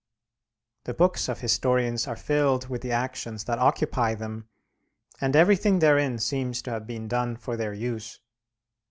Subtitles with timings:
[0.85, 4.49] The books of historians are filled with the actions that occupy them,
[5.21, 8.19] and everything therein seems to have been done for their use.